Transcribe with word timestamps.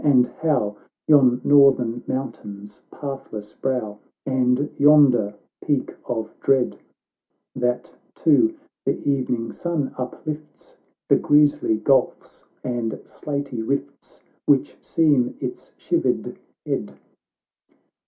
and 0.03 0.25
how 0.41 0.75
Yon 1.07 1.39
northern 1.43 2.01
mountain's 2.07 2.81
pathless 2.89 3.53
brow, 3.53 3.99
And 4.25 4.73
yonder 4.75 5.35
peak 5.63 5.95
of 6.05 6.33
dread, 6.39 6.75
That 7.55 7.95
to 8.15 8.57
the 8.83 8.97
evening 9.07 9.51
sun 9.51 9.93
uplifts 9.99 10.75
The 11.07 11.17
griesly 11.17 11.77
gulphs 11.83 12.45
and 12.63 12.93
slaty 13.05 13.61
rifts, 13.61 14.23
Which 14.47 14.75
seam 14.83 15.37
its 15.39 15.71
shivered 15.77 16.39
head 16.65 16.97